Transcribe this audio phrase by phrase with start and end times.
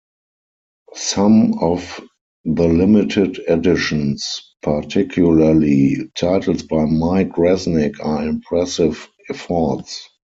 [0.95, 2.01] Some of
[2.43, 10.09] the limited editions, particularly titles by Mike Resnick, are impressive efforts.